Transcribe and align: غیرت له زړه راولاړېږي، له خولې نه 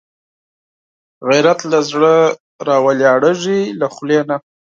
غیرت 1.29 1.59
له 1.71 1.79
زړه 1.89 2.13
راولاړېږي، 2.67 3.59
له 3.79 3.85
خولې 3.93 4.19
نه 4.29 4.37